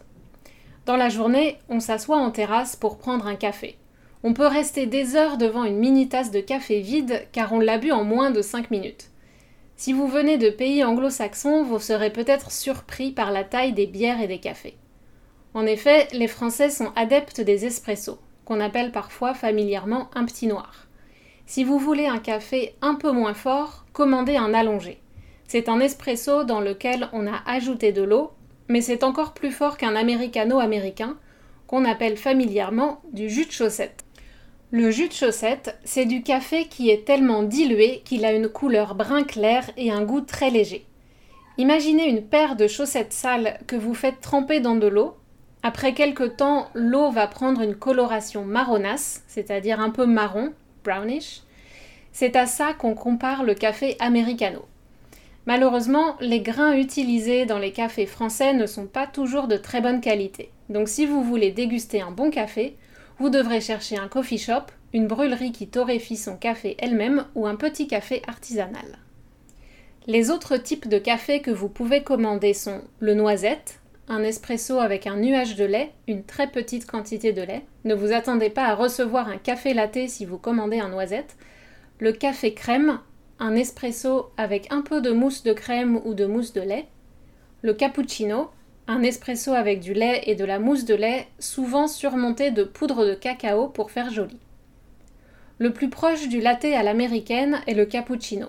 Dans 0.86 0.96
la 0.96 1.08
journée, 1.08 1.58
on 1.68 1.80
s'assoit 1.80 2.18
en 2.18 2.30
terrasse 2.30 2.76
pour 2.76 2.96
prendre 2.96 3.26
un 3.26 3.34
café. 3.34 3.76
On 4.22 4.34
peut 4.34 4.46
rester 4.46 4.86
des 4.86 5.16
heures 5.16 5.36
devant 5.36 5.64
une 5.64 5.78
mini 5.78 6.08
tasse 6.08 6.30
de 6.30 6.38
café 6.38 6.80
vide 6.80 7.26
car 7.32 7.52
on 7.52 7.58
l'a 7.58 7.78
bu 7.78 7.90
en 7.90 8.04
moins 8.04 8.30
de 8.30 8.40
5 8.40 8.70
minutes. 8.70 9.10
Si 9.74 9.92
vous 9.92 10.06
venez 10.06 10.38
de 10.38 10.48
pays 10.48 10.84
anglo-saxons, 10.84 11.64
vous 11.64 11.80
serez 11.80 12.12
peut-être 12.12 12.52
surpris 12.52 13.10
par 13.10 13.32
la 13.32 13.42
taille 13.42 13.72
des 13.72 13.88
bières 13.88 14.20
et 14.20 14.28
des 14.28 14.38
cafés. 14.38 14.76
En 15.54 15.66
effet, 15.66 16.06
les 16.12 16.28
Français 16.28 16.70
sont 16.70 16.92
adeptes 16.94 17.40
des 17.40 17.66
espressos, 17.66 18.20
qu'on 18.44 18.60
appelle 18.60 18.92
parfois 18.92 19.34
familièrement 19.34 20.08
un 20.14 20.24
petit 20.24 20.46
noir. 20.46 20.86
Si 21.46 21.64
vous 21.64 21.80
voulez 21.80 22.06
un 22.06 22.20
café 22.20 22.76
un 22.80 22.94
peu 22.94 23.10
moins 23.10 23.34
fort, 23.34 23.86
commandez 23.92 24.36
un 24.36 24.54
allongé. 24.54 25.00
C'est 25.48 25.68
un 25.68 25.80
espresso 25.80 26.44
dans 26.44 26.60
lequel 26.60 27.08
on 27.12 27.26
a 27.26 27.42
ajouté 27.44 27.90
de 27.90 28.02
l'eau, 28.02 28.30
mais 28.68 28.80
c'est 28.80 29.04
encore 29.04 29.32
plus 29.32 29.52
fort 29.52 29.76
qu'un 29.76 29.96
americano 29.96 30.58
américain, 30.58 31.16
qu'on 31.66 31.84
appelle 31.84 32.16
familièrement 32.16 33.00
du 33.12 33.28
jus 33.28 33.46
de 33.46 33.52
chaussette. 33.52 34.04
Le 34.72 34.90
jus 34.90 35.08
de 35.08 35.12
chaussette, 35.12 35.78
c'est 35.84 36.06
du 36.06 36.22
café 36.22 36.66
qui 36.66 36.90
est 36.90 37.04
tellement 37.04 37.44
dilué 37.44 38.02
qu'il 38.04 38.24
a 38.24 38.32
une 38.32 38.48
couleur 38.48 38.94
brun 38.94 39.22
clair 39.22 39.70
et 39.76 39.90
un 39.90 40.02
goût 40.02 40.20
très 40.20 40.50
léger. 40.50 40.86
Imaginez 41.58 42.08
une 42.08 42.22
paire 42.22 42.56
de 42.56 42.66
chaussettes 42.66 43.12
sales 43.12 43.58
que 43.66 43.76
vous 43.76 43.94
faites 43.94 44.20
tremper 44.20 44.60
dans 44.60 44.74
de 44.74 44.88
l'eau. 44.88 45.16
Après 45.62 45.94
quelque 45.94 46.24
temps, 46.24 46.68
l'eau 46.74 47.10
va 47.10 47.26
prendre 47.26 47.62
une 47.62 47.74
coloration 47.76 48.44
marronasse, 48.44 49.22
c'est-à-dire 49.28 49.80
un 49.80 49.90
peu 49.90 50.04
marron, 50.04 50.52
brownish. 50.84 51.42
C'est 52.12 52.36
à 52.36 52.46
ça 52.46 52.74
qu'on 52.74 52.94
compare 52.94 53.44
le 53.44 53.54
café 53.54 53.96
americano. 54.00 54.64
Malheureusement, 55.46 56.16
les 56.20 56.40
grains 56.40 56.76
utilisés 56.76 57.46
dans 57.46 57.58
les 57.58 57.70
cafés 57.70 58.06
français 58.06 58.52
ne 58.52 58.66
sont 58.66 58.86
pas 58.86 59.06
toujours 59.06 59.46
de 59.46 59.56
très 59.56 59.80
bonne 59.80 60.00
qualité. 60.00 60.50
Donc 60.68 60.88
si 60.88 61.06
vous 61.06 61.22
voulez 61.22 61.52
déguster 61.52 62.00
un 62.00 62.10
bon 62.10 62.30
café, 62.30 62.76
vous 63.18 63.30
devrez 63.30 63.60
chercher 63.60 63.96
un 63.96 64.08
coffee 64.08 64.38
shop, 64.38 64.66
une 64.92 65.06
brûlerie 65.06 65.52
qui 65.52 65.68
torréfie 65.68 66.16
son 66.16 66.36
café 66.36 66.76
elle-même 66.78 67.26
ou 67.36 67.46
un 67.46 67.54
petit 67.54 67.86
café 67.86 68.22
artisanal. 68.26 68.98
Les 70.08 70.30
autres 70.30 70.56
types 70.56 70.88
de 70.88 70.98
café 70.98 71.40
que 71.40 71.50
vous 71.50 71.68
pouvez 71.68 72.02
commander 72.02 72.52
sont 72.52 72.82
le 72.98 73.14
noisette, 73.14 73.80
un 74.08 74.22
espresso 74.22 74.78
avec 74.78 75.06
un 75.06 75.16
nuage 75.16 75.56
de 75.56 75.64
lait, 75.64 75.92
une 76.06 76.24
très 76.24 76.48
petite 76.48 76.86
quantité 76.86 77.32
de 77.32 77.42
lait. 77.42 77.64
Ne 77.84 77.94
vous 77.94 78.12
attendez 78.12 78.50
pas 78.50 78.66
à 78.66 78.74
recevoir 78.74 79.28
un 79.28 79.38
café 79.38 79.74
latte 79.74 80.08
si 80.08 80.24
vous 80.24 80.38
commandez 80.38 80.78
un 80.78 80.88
noisette. 80.88 81.36
Le 81.98 82.12
café 82.12 82.54
crème, 82.54 83.00
un 83.38 83.54
espresso 83.54 84.30
avec 84.36 84.72
un 84.72 84.82
peu 84.82 85.00
de 85.00 85.10
mousse 85.10 85.42
de 85.42 85.52
crème 85.52 86.00
ou 86.04 86.14
de 86.14 86.26
mousse 86.26 86.52
de 86.52 86.62
lait. 86.62 86.86
Le 87.62 87.74
cappuccino, 87.74 88.50
un 88.88 89.02
espresso 89.02 89.52
avec 89.52 89.80
du 89.80 89.92
lait 89.92 90.22
et 90.26 90.34
de 90.34 90.44
la 90.44 90.58
mousse 90.58 90.84
de 90.84 90.94
lait, 90.94 91.26
souvent 91.38 91.88
surmonté 91.88 92.50
de 92.50 92.64
poudre 92.64 93.04
de 93.04 93.14
cacao 93.14 93.68
pour 93.68 93.90
faire 93.90 94.10
joli. 94.10 94.38
Le 95.58 95.72
plus 95.72 95.90
proche 95.90 96.28
du 96.28 96.40
latte 96.40 96.66
à 96.66 96.82
l'américaine 96.82 97.60
est 97.66 97.74
le 97.74 97.86
cappuccino. 97.86 98.48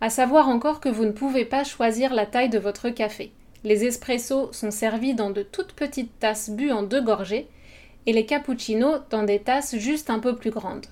À 0.00 0.08
savoir 0.08 0.48
encore 0.48 0.80
que 0.80 0.88
vous 0.88 1.04
ne 1.04 1.10
pouvez 1.10 1.44
pas 1.44 1.64
choisir 1.64 2.14
la 2.14 2.26
taille 2.26 2.48
de 2.48 2.58
votre 2.58 2.88
café. 2.90 3.32
Les 3.64 3.84
espressos 3.84 4.52
sont 4.52 4.70
servis 4.70 5.14
dans 5.14 5.30
de 5.30 5.42
toutes 5.42 5.72
petites 5.72 6.18
tasses 6.18 6.48
bues 6.48 6.70
en 6.70 6.82
deux 6.82 7.02
gorgées 7.02 7.48
et 8.06 8.12
les 8.12 8.24
cappuccinos 8.24 9.02
dans 9.10 9.24
des 9.24 9.40
tasses 9.40 9.76
juste 9.76 10.08
un 10.08 10.18
peu 10.18 10.34
plus 10.34 10.50
grandes. 10.50 10.86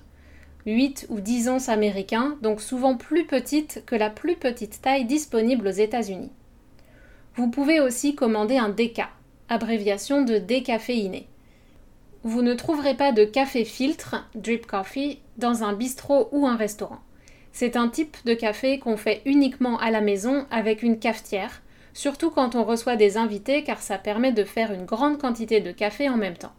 8 0.69 1.07
ou 1.09 1.19
10 1.19 1.49
onces 1.49 1.69
américains, 1.69 2.37
donc 2.41 2.61
souvent 2.61 2.95
plus 2.95 3.25
petites 3.25 3.83
que 3.85 3.95
la 3.95 4.09
plus 4.09 4.35
petite 4.35 4.81
taille 4.81 5.05
disponible 5.05 5.67
aux 5.67 5.71
États-Unis. 5.71 6.31
Vous 7.35 7.49
pouvez 7.49 7.79
aussi 7.79 8.15
commander 8.15 8.57
un 8.57 8.69
déca, 8.69 9.09
abréviation 9.49 10.23
de 10.23 10.37
décaféiné. 10.37 11.27
Vous 12.23 12.41
ne 12.41 12.53
trouverez 12.53 12.95
pas 12.95 13.11
de 13.11 13.23
café 13.23 13.65
filtre, 13.65 14.29
drip 14.35 14.67
coffee, 14.67 15.19
dans 15.37 15.63
un 15.63 15.73
bistrot 15.73 16.29
ou 16.31 16.45
un 16.45 16.55
restaurant. 16.55 16.99
C'est 17.51 17.75
un 17.75 17.87
type 17.87 18.17
de 18.25 18.33
café 18.33 18.77
qu'on 18.77 18.97
fait 18.97 19.21
uniquement 19.25 19.79
à 19.79 19.89
la 19.89 20.01
maison 20.01 20.45
avec 20.51 20.83
une 20.83 20.99
cafetière, 20.99 21.61
surtout 21.93 22.29
quand 22.29 22.55
on 22.55 22.63
reçoit 22.63 22.95
des 22.95 23.17
invités 23.17 23.63
car 23.63 23.81
ça 23.81 23.97
permet 23.97 24.33
de 24.33 24.43
faire 24.43 24.71
une 24.71 24.85
grande 24.85 25.17
quantité 25.17 25.61
de 25.61 25.71
café 25.71 26.09
en 26.09 26.17
même 26.17 26.37
temps. 26.37 26.53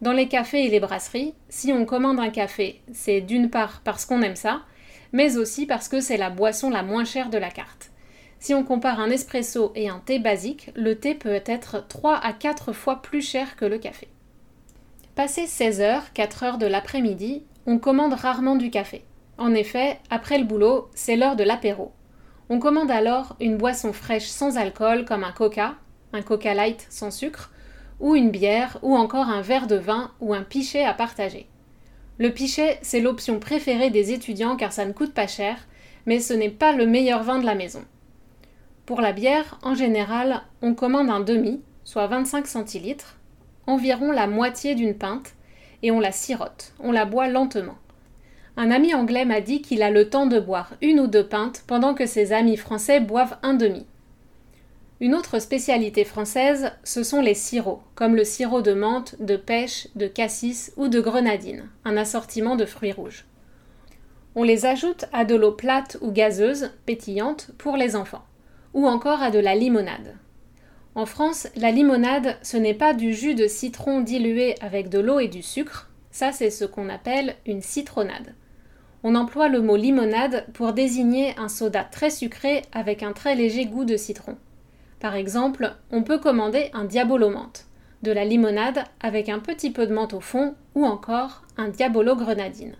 Dans 0.00 0.12
les 0.12 0.28
cafés 0.28 0.64
et 0.64 0.70
les 0.70 0.78
brasseries, 0.78 1.34
si 1.48 1.72
on 1.72 1.84
commande 1.84 2.20
un 2.20 2.30
café, 2.30 2.80
c'est 2.92 3.20
d'une 3.20 3.50
part 3.50 3.80
parce 3.82 4.04
qu'on 4.04 4.22
aime 4.22 4.36
ça, 4.36 4.62
mais 5.12 5.36
aussi 5.36 5.66
parce 5.66 5.88
que 5.88 6.00
c'est 6.00 6.16
la 6.16 6.30
boisson 6.30 6.70
la 6.70 6.84
moins 6.84 7.04
chère 7.04 7.30
de 7.30 7.38
la 7.38 7.50
carte. 7.50 7.90
Si 8.38 8.54
on 8.54 8.62
compare 8.62 9.00
un 9.00 9.10
espresso 9.10 9.72
et 9.74 9.88
un 9.88 9.98
thé 9.98 10.20
basique, 10.20 10.70
le 10.76 10.94
thé 10.94 11.16
peut 11.16 11.42
être 11.44 11.84
3 11.88 12.16
à 12.16 12.32
4 12.32 12.72
fois 12.72 13.02
plus 13.02 13.22
cher 13.22 13.56
que 13.56 13.64
le 13.64 13.78
café. 13.78 14.06
Passé 15.16 15.48
16 15.48 15.80
heures, 15.80 16.12
4 16.12 16.42
heures 16.44 16.58
de 16.58 16.66
l'après-midi, 16.66 17.42
on 17.66 17.78
commande 17.78 18.14
rarement 18.14 18.54
du 18.54 18.70
café. 18.70 19.02
En 19.36 19.52
effet, 19.52 19.98
après 20.10 20.38
le 20.38 20.44
boulot, 20.44 20.88
c'est 20.94 21.16
l'heure 21.16 21.34
de 21.34 21.42
l'apéro. 21.42 21.90
On 22.50 22.60
commande 22.60 22.92
alors 22.92 23.34
une 23.40 23.56
boisson 23.56 23.92
fraîche 23.92 24.28
sans 24.28 24.56
alcool 24.56 25.04
comme 25.04 25.24
un 25.24 25.32
coca, 25.32 25.74
un 26.12 26.22
coca 26.22 26.54
light 26.54 26.86
sans 26.88 27.10
sucre, 27.10 27.50
ou 28.00 28.14
une 28.14 28.30
bière, 28.30 28.78
ou 28.82 28.96
encore 28.96 29.28
un 29.28 29.40
verre 29.40 29.66
de 29.66 29.76
vin 29.76 30.10
ou 30.20 30.34
un 30.34 30.42
pichet 30.42 30.84
à 30.84 30.94
partager. 30.94 31.46
Le 32.18 32.32
pichet, 32.32 32.78
c'est 32.82 33.00
l'option 33.00 33.38
préférée 33.38 33.90
des 33.90 34.12
étudiants 34.12 34.56
car 34.56 34.72
ça 34.72 34.84
ne 34.84 34.92
coûte 34.92 35.14
pas 35.14 35.26
cher, 35.26 35.56
mais 36.06 36.20
ce 36.20 36.32
n'est 36.32 36.50
pas 36.50 36.72
le 36.72 36.86
meilleur 36.86 37.22
vin 37.22 37.38
de 37.38 37.46
la 37.46 37.54
maison. 37.54 37.84
Pour 38.86 39.00
la 39.00 39.12
bière, 39.12 39.58
en 39.62 39.74
général, 39.74 40.42
on 40.62 40.74
commande 40.74 41.10
un 41.10 41.20
demi, 41.20 41.60
soit 41.84 42.06
25 42.06 42.46
centilitres, 42.46 43.16
environ 43.66 44.10
la 44.10 44.26
moitié 44.26 44.74
d'une 44.74 44.94
pinte, 44.94 45.34
et 45.82 45.90
on 45.90 46.00
la 46.00 46.12
sirote, 46.12 46.72
on 46.80 46.90
la 46.90 47.04
boit 47.04 47.28
lentement. 47.28 47.76
Un 48.56 48.72
ami 48.72 48.94
anglais 48.94 49.24
m'a 49.24 49.40
dit 49.40 49.62
qu'il 49.62 49.82
a 49.82 49.90
le 49.90 50.08
temps 50.08 50.26
de 50.26 50.40
boire 50.40 50.72
une 50.82 50.98
ou 50.98 51.06
deux 51.06 51.26
pintes 51.26 51.62
pendant 51.68 51.94
que 51.94 52.06
ses 52.06 52.32
amis 52.32 52.56
français 52.56 52.98
boivent 52.98 53.36
un 53.42 53.54
demi. 53.54 53.86
Une 55.00 55.14
autre 55.14 55.38
spécialité 55.38 56.04
française, 56.04 56.72
ce 56.82 57.04
sont 57.04 57.20
les 57.20 57.34
sirops, 57.34 57.82
comme 57.94 58.16
le 58.16 58.24
sirop 58.24 58.62
de 58.62 58.72
menthe, 58.72 59.14
de 59.20 59.36
pêche, 59.36 59.86
de 59.94 60.08
cassis 60.08 60.72
ou 60.76 60.88
de 60.88 61.00
grenadine, 61.00 61.68
un 61.84 61.96
assortiment 61.96 62.56
de 62.56 62.64
fruits 62.64 62.90
rouges. 62.90 63.24
On 64.34 64.42
les 64.42 64.66
ajoute 64.66 65.04
à 65.12 65.24
de 65.24 65.36
l'eau 65.36 65.52
plate 65.52 65.98
ou 66.00 66.10
gazeuse, 66.10 66.72
pétillante, 66.84 67.52
pour 67.58 67.76
les 67.76 67.94
enfants, 67.94 68.24
ou 68.74 68.88
encore 68.88 69.22
à 69.22 69.30
de 69.30 69.38
la 69.38 69.54
limonade. 69.54 70.16
En 70.96 71.06
France, 71.06 71.46
la 71.54 71.70
limonade, 71.70 72.36
ce 72.42 72.56
n'est 72.56 72.74
pas 72.74 72.92
du 72.92 73.14
jus 73.14 73.36
de 73.36 73.46
citron 73.46 74.00
dilué 74.00 74.56
avec 74.60 74.88
de 74.88 74.98
l'eau 74.98 75.20
et 75.20 75.28
du 75.28 75.42
sucre, 75.42 75.88
ça 76.10 76.32
c'est 76.32 76.50
ce 76.50 76.64
qu'on 76.64 76.88
appelle 76.88 77.36
une 77.46 77.62
citronnade. 77.62 78.34
On 79.04 79.14
emploie 79.14 79.46
le 79.46 79.60
mot 79.60 79.76
limonade 79.76 80.44
pour 80.54 80.72
désigner 80.72 81.38
un 81.38 81.48
soda 81.48 81.84
très 81.84 82.10
sucré 82.10 82.62
avec 82.72 83.04
un 83.04 83.12
très 83.12 83.36
léger 83.36 83.66
goût 83.66 83.84
de 83.84 83.96
citron. 83.96 84.36
Par 85.00 85.14
exemple, 85.14 85.74
on 85.90 86.02
peut 86.02 86.18
commander 86.18 86.70
un 86.72 86.84
diabolo 86.84 87.30
menthe, 87.30 87.66
de 88.02 88.12
la 88.12 88.24
limonade 88.24 88.84
avec 89.00 89.28
un 89.28 89.38
petit 89.38 89.70
peu 89.70 89.86
de 89.86 89.94
menthe 89.94 90.14
au 90.14 90.20
fond 90.20 90.54
ou 90.74 90.84
encore 90.84 91.42
un 91.56 91.68
diabolo 91.68 92.16
grenadine. 92.16 92.76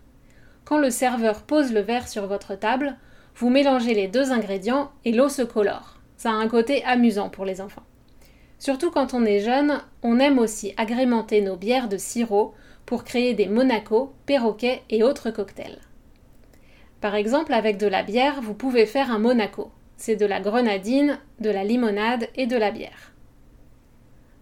Quand 0.65 0.79
le 0.79 0.91
serveur 0.91 1.43
pose 1.43 1.73
le 1.73 1.81
verre 1.81 2.09
sur 2.09 2.27
votre 2.27 2.55
table, 2.55 2.97
vous 3.37 3.51
mélangez 3.51 3.95
les 3.95 4.09
deux 4.09 4.33
ingrédients 4.33 4.91
et 5.05 5.13
l'eau 5.13 5.29
se 5.29 5.43
colore. 5.43 5.99
Ça 6.17 6.31
a 6.31 6.35
un 6.35 6.49
côté 6.49 6.85
amusant 6.85 7.29
pour 7.29 7.45
les 7.45 7.61
enfants. 7.61 7.85
Surtout 8.59 8.91
quand 8.91 9.15
on 9.15 9.25
est 9.25 9.41
jeune, 9.41 9.81
on 10.03 10.19
aime 10.19 10.41
aussi 10.41 10.75
agrémenter 10.77 11.41
nos 11.41 11.57
bières 11.57 11.89
de 11.89 11.97
sirop 11.97 12.55
pour 12.85 13.05
créer 13.05 13.35
des 13.35 13.47
Monaco, 13.47 14.13
perroquets 14.27 14.83
et 14.91 15.05
autres 15.05 15.31
cocktails. 15.31 15.79
Par 17.01 17.15
exemple, 17.15 17.55
avec 17.55 17.79
de 17.79 17.87
la 17.87 18.03
bière, 18.03 18.41
vous 18.43 18.55
pouvez 18.55 18.85
faire 18.85 19.13
un 19.13 19.21
Monaco. 19.21 19.71
C'est 19.99 20.17
de 20.17 20.25
la 20.25 20.41
grenadine, 20.41 21.19
de 21.41 21.51
la 21.51 21.65
limonade 21.65 22.29
et 22.37 22.47
de 22.47 22.57
la 22.57 22.71
bière. 22.71 23.13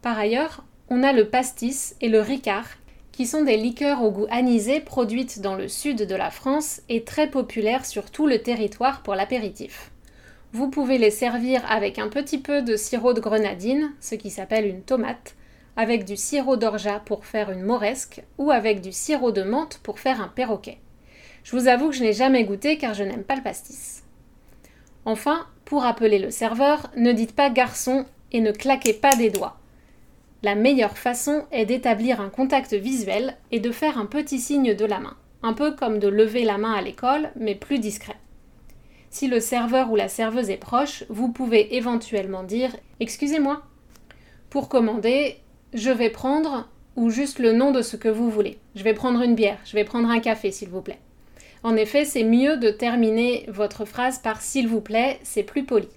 Par 0.03 0.19
ailleurs, 0.19 0.65
on 0.91 1.03
a 1.03 1.13
le 1.13 1.29
pastis 1.29 1.97
et 2.01 2.09
le 2.09 2.21
ricard, 2.21 2.69
qui 3.11 3.27
sont 3.27 3.43
des 3.43 3.57
liqueurs 3.57 4.03
au 4.03 4.11
goût 4.11 4.27
anisé 4.31 4.81
produites 4.81 5.41
dans 5.41 5.55
le 5.55 5.67
sud 5.67 6.07
de 6.07 6.15
la 6.15 6.31
France 6.31 6.83
et 6.91 7.03
très 7.03 7.31
populaires 7.31 7.87
sur 7.87 8.11
tout 8.11 8.27
le 8.27 8.43
territoire 8.43 9.03
pour 9.03 9.15
l'apéritif. 9.15 9.91
Vous 10.53 10.69
pouvez 10.69 10.99
les 10.99 11.11
servir 11.11 11.65
avec 11.71 11.99
un 11.99 12.09
petit 12.09 12.39
peu 12.39 12.61
de 12.61 12.77
sirop 12.77 13.15
de 13.15 13.21
grenadine, 13.21 13.93
ce 14.01 14.15
qui 14.15 14.29
s'appelle 14.29 14.67
une 14.67 14.83
tomate, 14.83 15.35
avec 15.77 16.05
du 16.05 16.17
sirop 16.17 16.57
d'orgeat 16.57 17.01
pour 17.07 17.25
faire 17.25 17.51
une 17.51 17.63
moresque 17.63 18.23
ou 18.37 18.51
avec 18.51 18.83
du 18.83 18.93
sirop 18.93 19.33
de 19.33 19.43
menthe 19.43 19.81
pour 19.83 19.99
faire 20.01 20.21
un 20.21 20.29
perroquet. 20.29 20.79
Je 21.45 21.57
vous 21.57 21.69
avoue 21.69 21.89
que 21.89 21.97
je 21.97 22.03
n'ai 22.03 22.13
jamais 22.13 22.45
goûté 22.45 22.77
car 22.77 22.93
je 22.93 23.05
n'aime 23.05 23.25
pas 23.25 23.37
le 23.37 23.43
pastis. 23.43 24.03
Enfin, 25.07 25.47
pour 25.65 25.85
appeler 25.85 26.19
le 26.19 26.31
serveur, 26.31 26.91
ne 26.97 27.13
dites 27.13 27.35
pas 27.35 27.49
garçon 27.49 28.05
et 28.33 28.41
ne 28.41 28.51
claquez 28.51 28.93
pas 28.93 29.15
des 29.15 29.31
doigts. 29.31 29.57
La 30.43 30.57
meilleure 30.57 30.99
façon 30.99 31.45
est 31.53 31.65
d'établir 31.65 32.21
un 32.21 32.29
contact 32.29 32.75
visuel 32.75 33.37
et 33.53 33.61
de 33.61 33.71
faire 33.71 33.99
un 33.99 34.07
petit 34.07 34.41
signe 34.41 34.75
de 34.75 34.85
la 34.85 34.99
main, 34.99 35.17
un 35.45 35.53
peu 35.53 35.77
comme 35.77 36.01
de 36.01 36.09
lever 36.09 36.45
la 36.45 36.59
main 36.59 36.73
à 36.73 36.83
l'école, 36.83 37.31
mais 37.37 37.55
plus 37.55 37.79
discret. 37.79 38.17
Si 39.09 39.29
le 39.29 39.39
serveur 39.39 39.93
ou 39.93 39.97
la 39.97 40.09
serveuse 40.09 40.51
est 40.51 40.57
proche, 40.57 41.05
vous 41.09 41.33
pouvez 41.33 41.77
éventuellement 41.77 42.43
dire 42.43 42.77
Excusez-moi. 42.99 43.63
Pour 44.51 44.69
commander, 44.69 45.37
je 45.73 45.91
vais 45.91 46.11
prendre 46.11 46.69
ou 46.97 47.11
juste 47.11 47.39
le 47.39 47.53
nom 47.53 47.71
de 47.71 47.81
ce 47.81 47.97
que 47.97 48.09
vous 48.09 48.29
voulez. 48.29 48.59
Je 48.75 48.83
vais 48.83 48.95
prendre 48.95 49.23
une 49.23 49.37
bière, 49.37 49.59
je 49.65 49.75
vais 49.75 49.85
prendre 49.85 50.11
un 50.11 50.19
café, 50.19 50.51
s'il 50.51 50.69
vous 50.69 50.83
plaît. 50.83 50.99
En 51.63 51.77
effet, 51.77 52.05
c'est 52.05 52.25
mieux 52.25 52.57
de 52.57 52.71
terminer 52.71 53.47
votre 53.49 53.85
phrase 53.85 54.19
par 54.19 54.41
s'il 54.41 54.69
vous 54.69 54.81
plaît, 54.81 55.19
c'est 55.23 55.43
plus 55.43 55.65
poli. 55.65 55.89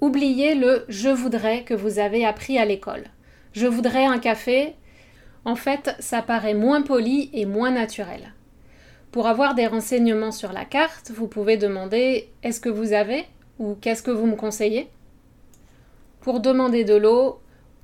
Oubliez 0.00 0.54
le 0.54 0.84
je 0.88 1.08
voudrais 1.08 1.62
que 1.62 1.74
vous 1.74 1.98
avez 1.98 2.24
appris 2.24 2.58
à 2.58 2.64
l'école. 2.64 3.04
Je 3.52 3.66
voudrais 3.66 4.04
un 4.04 4.18
café. 4.18 4.74
En 5.44 5.56
fait, 5.56 5.94
ça 6.00 6.22
paraît 6.22 6.54
moins 6.54 6.82
poli 6.82 7.30
et 7.32 7.46
moins 7.46 7.70
naturel. 7.70 8.32
Pour 9.12 9.28
avoir 9.28 9.54
des 9.54 9.66
renseignements 9.66 10.32
sur 10.32 10.52
la 10.52 10.64
carte, 10.64 11.12
vous 11.14 11.28
pouvez 11.28 11.56
demander 11.56 12.30
est-ce 12.42 12.60
que 12.60 12.68
vous 12.68 12.92
avez? 12.92 13.26
ou 13.58 13.76
qu'est-ce 13.80 14.02
que 14.02 14.10
vous 14.10 14.26
me 14.26 14.36
conseillez? 14.36 14.88
Pour 16.20 16.40
demander 16.40 16.84
de 16.84 16.94
l'eau, 16.94 17.40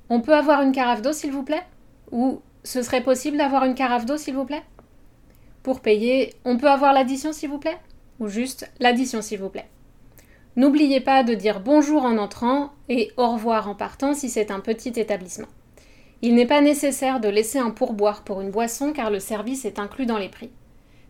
on 0.09 0.21
peut 0.21 0.33
avoir 0.33 0.61
une 0.61 0.71
carafe 0.71 1.01
d'eau 1.01 1.13
s'il 1.13 1.31
vous 1.31 1.43
plaît? 1.43 1.63
Ou 2.11 2.41
ce 2.63 2.81
serait 2.81 3.03
possible 3.03 3.37
d'avoir 3.37 3.63
une 3.65 3.75
carafe 3.75 4.05
d'eau 4.05 4.17
s'il 4.17 4.35
vous 4.35 4.45
plaît? 4.45 4.63
Pour 5.63 5.81
payer, 5.81 6.33
on 6.45 6.57
peut 6.57 6.69
avoir 6.69 6.93
l'addition 6.93 7.33
s'il 7.33 7.49
vous 7.49 7.59
plaît? 7.59 7.77
Ou 8.19 8.27
juste 8.27 8.69
l'addition 8.79 9.21
s'il 9.21 9.39
vous 9.39 9.49
plaît? 9.49 9.67
N'oubliez 10.55 10.99
pas 10.99 11.23
de 11.23 11.33
dire 11.33 11.59
bonjour 11.59 12.03
en 12.03 12.17
entrant 12.17 12.71
et 12.89 13.11
au 13.17 13.27
revoir 13.31 13.69
en 13.69 13.75
partant 13.75 14.13
si 14.13 14.29
c'est 14.29 14.51
un 14.51 14.59
petit 14.59 14.99
établissement. 14.99 15.47
Il 16.21 16.35
n'est 16.35 16.45
pas 16.45 16.61
nécessaire 16.61 17.19
de 17.19 17.29
laisser 17.29 17.57
un 17.57 17.71
pourboire 17.71 18.23
pour 18.23 18.41
une 18.41 18.51
boisson 18.51 18.91
car 18.93 19.09
le 19.09 19.19
service 19.19 19.65
est 19.65 19.79
inclus 19.79 20.05
dans 20.05 20.17
les 20.17 20.29
prix. 20.29 20.51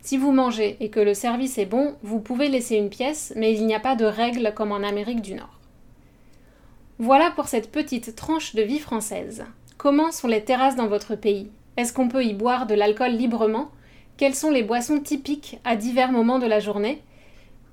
Si 0.02 0.18
vous 0.18 0.32
mangez 0.32 0.78
et 0.80 0.90
que 0.90 1.00
le 1.00 1.14
service 1.14 1.58
est 1.58 1.66
bon, 1.66 1.96
vous 2.02 2.20
pouvez 2.20 2.50
laisser 2.50 2.76
une 2.76 2.90
pièce, 2.90 3.34
mais 3.36 3.54
il 3.54 3.66
n'y 3.66 3.76
a 3.76 3.80
pas 3.80 3.96
de 3.96 4.06
règle 4.06 4.54
comme 4.56 4.72
en 4.72 4.78
Amérique 4.78 5.22
du 5.22 5.34
Nord. 5.34 5.60
Voilà 6.98 7.32
pour 7.32 7.48
cette 7.48 7.72
petite 7.72 8.16
tranche 8.16 8.56
de 8.56 8.62
vie 8.62 8.80
française. 8.80 9.44
Comment 9.78 10.12
sont 10.12 10.28
les 10.28 10.44
terrasses 10.44 10.76
dans 10.76 10.88
votre 10.88 11.16
pays? 11.16 11.50
Est-ce 11.78 11.94
qu'on 11.94 12.08
peut 12.08 12.24
y 12.24 12.34
boire 12.34 12.68
de 12.68 12.76
l'alcool 12.76 13.12
librement? 13.12 13.70
Quelles 14.18 14.36
sont 14.36 14.52
les 14.52 14.64
boissons 14.64 15.00
typiques 15.00 15.60
à 15.64 15.76
divers 15.76 16.12
moments 16.12 16.40
de 16.40 16.48
la 16.48 16.60
journée? 16.60 17.02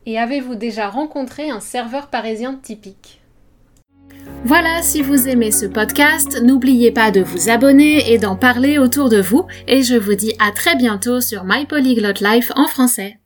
Et 0.06 0.18
avez-vous 0.18 0.54
déjà 0.54 0.88
rencontré 0.88 1.50
un 1.50 1.60
serveur 1.60 2.08
parisien 2.08 2.54
typique? 2.54 3.20
Voilà, 4.44 4.82
si 4.82 5.02
vous 5.02 5.28
aimez 5.28 5.50
ce 5.50 5.66
podcast, 5.66 6.40
n'oubliez 6.42 6.92
pas 6.92 7.10
de 7.10 7.20
vous 7.20 7.50
abonner 7.50 8.12
et 8.12 8.18
d'en 8.18 8.36
parler 8.36 8.78
autour 8.78 9.08
de 9.08 9.20
vous. 9.20 9.46
Et 9.66 9.82
je 9.82 9.96
vous 9.96 10.14
dis 10.14 10.32
à 10.38 10.52
très 10.52 10.76
bientôt 10.76 11.20
sur 11.20 11.44
My 11.44 11.66
Polyglot 11.66 12.22
Life 12.22 12.52
en 12.56 12.66
français. 12.66 13.18